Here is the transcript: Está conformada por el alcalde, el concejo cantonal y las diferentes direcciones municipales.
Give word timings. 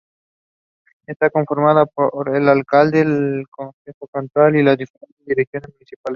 Está 1.05 1.29
conformada 1.29 1.85
por 1.85 2.35
el 2.35 2.49
alcalde, 2.49 3.01
el 3.01 3.45
concejo 3.51 4.07
cantonal 4.11 4.55
y 4.55 4.63
las 4.63 4.75
diferentes 4.75 5.25
direcciones 5.27 5.69
municipales. 5.75 6.09